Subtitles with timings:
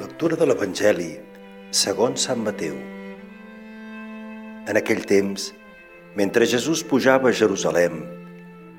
[0.00, 1.10] Lectura de l'Evangeli
[1.76, 2.72] segons Sant Mateu.
[4.64, 5.50] En aquell temps,
[6.16, 7.98] mentre Jesús pujava a Jerusalem,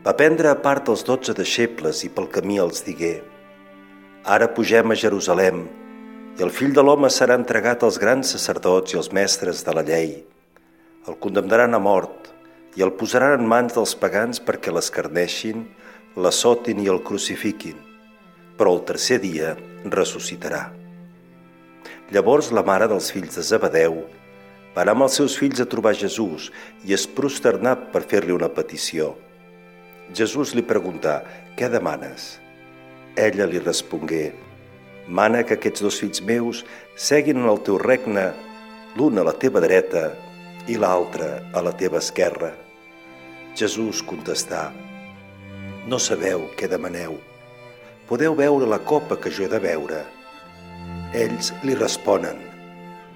[0.02, 3.13] va prendre a part els dotze deixebles i pel camí els digué
[4.26, 5.63] Ara pugem a Jerusalem
[6.39, 9.86] i el fill de l'home serà entregat als grans sacerdots i als mestres de la
[9.86, 10.16] llei.
[11.05, 12.32] El condemnaran a mort
[12.73, 15.68] i el posaran en mans dels pagans perquè l'escarneixin,
[16.18, 17.77] l'assotin i el crucifiquin,
[18.57, 19.54] però el tercer dia
[19.84, 20.82] ressuscitarà.
[22.13, 23.95] Llavors la mare dels fills de Zebedeu
[24.76, 26.52] va anar amb els seus fills a trobar Jesús
[26.86, 29.16] i es prosternà per fer-li una petició.
[30.13, 31.23] Jesús li preguntà,
[31.58, 32.36] què demanes?
[33.17, 34.27] Ella li respongué,
[35.08, 36.62] mana que aquests dos fills meus
[37.09, 38.30] seguin en el teu regne,
[38.94, 40.11] l'un a la teva dreta
[40.70, 42.53] i l'altre a la teva esquerra.
[43.58, 44.67] Jesús contestà,
[45.89, 47.17] no sabeu què demaneu.
[48.05, 50.05] Podeu veure la copa que jo he de veure.
[51.13, 52.40] Ells li responen,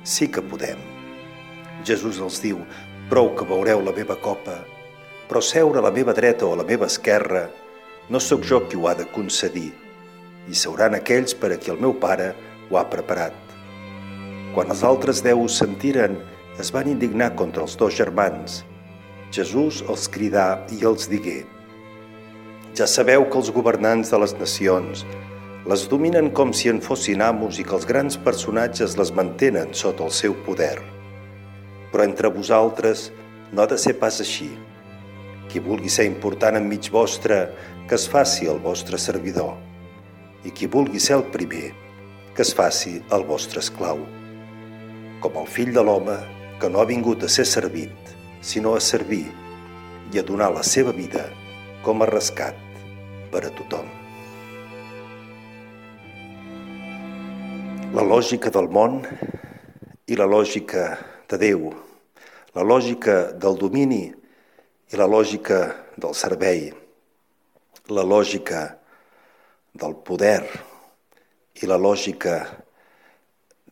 [0.06, 0.78] sí que podem.
[1.82, 2.60] Jesús els diu,
[3.10, 4.60] prou que veureu la meva copa,
[5.26, 7.48] però seure a la meva dreta o a la meva esquerra
[8.14, 9.72] no sóc jo qui ho ha de concedir,
[10.46, 12.30] i seuran aquells per a qui el meu pare
[12.70, 13.36] ho ha preparat.
[14.54, 16.22] Quan els altres deu ho sentiren,
[16.62, 18.62] es van indignar contra els dos germans.
[19.34, 21.42] Jesús els cridà i els digué,
[22.78, 25.00] ja sabeu que els governants de les nacions
[25.68, 30.06] les dominen com si en fossin amos i que els grans personatges les mantenen sota
[30.06, 30.78] el seu poder.
[31.92, 33.10] Però entre vosaltres
[33.52, 34.48] no ha de ser pas així.
[35.52, 37.42] Qui vulgui ser important enmig vostre,
[37.88, 39.58] que es faci el vostre servidor.
[40.48, 41.74] I qui vulgui ser el primer,
[42.32, 44.00] que es faci el vostre esclau.
[45.20, 46.16] Com el fill de l'home,
[46.64, 49.26] que no ha vingut a ser servit, sinó a servir
[50.16, 51.28] i a donar la seva vida
[51.84, 52.56] com a rescat
[53.34, 54.07] per a tothom.
[57.98, 59.00] La lògica del món
[60.06, 60.82] i la lògica
[61.32, 61.64] de Déu,
[62.54, 64.04] la lògica del domini
[64.94, 65.58] i la lògica
[65.98, 66.68] del servei,
[67.90, 68.62] la lògica
[69.74, 70.44] del poder
[71.58, 72.36] i la lògica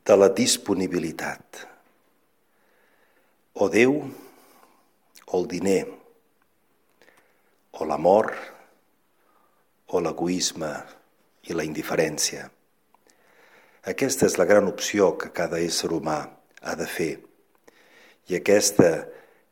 [0.02, 1.62] de la disponibilitat.
[3.62, 4.02] O Déu,
[5.28, 5.86] o el diner,
[7.78, 8.34] o l'amor,
[9.94, 10.74] o l'egoisme
[11.46, 12.50] i la indiferència.
[13.86, 16.18] Aquesta és la gran opció que cada ésser humà
[16.66, 17.20] ha de fer.
[18.26, 18.90] I aquesta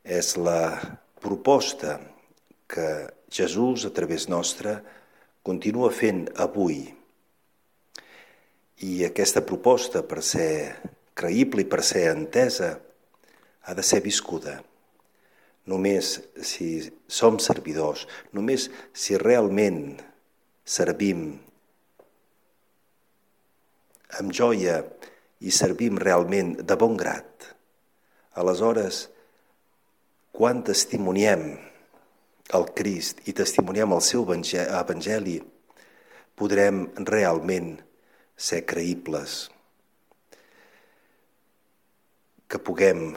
[0.02, 0.74] és la
[1.22, 2.00] proposta
[2.66, 2.88] que
[3.30, 4.80] Jesús, a través nostra,
[5.46, 6.82] continua fent avui.
[8.82, 10.82] I aquesta proposta, per ser
[11.14, 12.74] creïble i per ser entesa,
[13.62, 14.58] ha de ser viscuda.
[15.70, 16.74] Només si
[17.06, 20.00] som servidors, només si realment
[20.66, 21.36] servim
[24.20, 24.82] amb joia
[25.44, 27.50] i servim realment de bon grat,
[28.40, 29.08] aleshores,
[30.34, 31.46] quan testimoniem
[32.58, 35.40] el Crist i testimoniem el seu evangeli,
[36.36, 37.76] podrem realment
[38.36, 39.48] ser creïbles.
[42.50, 43.14] Que puguem,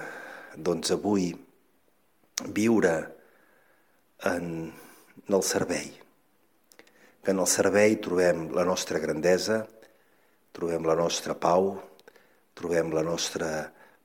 [0.56, 1.30] doncs, avui
[2.56, 2.94] viure
[4.28, 4.50] en
[5.28, 5.88] el servei.
[7.24, 9.64] Que en el servei trobem la nostra grandesa,
[10.56, 11.74] trobem la nostra pau,
[12.56, 13.50] trobem la nostra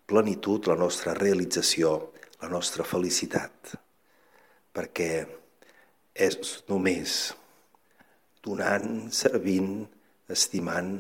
[0.06, 1.96] plenitud, la nostra realització,
[2.44, 3.78] la nostra felicitat
[4.72, 5.12] perquè
[6.16, 6.38] és
[6.70, 7.16] només
[8.44, 9.84] donant, servint,
[10.32, 10.96] estimant,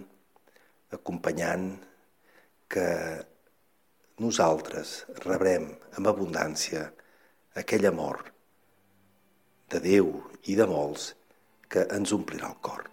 [0.93, 1.71] acompanyant,
[2.71, 2.87] que
[4.21, 4.93] nosaltres
[5.25, 5.65] rebrem
[5.97, 6.85] amb abundància
[7.59, 8.21] aquell amor
[9.71, 10.13] de Déu
[10.51, 11.11] i de molts
[11.71, 12.85] que ens omplirà el cor.